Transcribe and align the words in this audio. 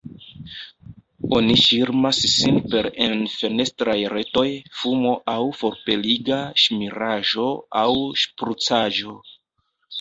Oni 1.39 1.57
ŝirmas 1.63 2.21
sin 2.31 2.57
per 2.71 2.89
enfenestraj 3.09 3.95
retoj, 4.15 4.45
fumo 4.79 5.13
aŭ 5.37 5.39
forpeliga 5.61 6.43
ŝmiraĵo 6.65 7.49
aŭ 7.87 7.89
ŝprucaĵo. 8.27 9.19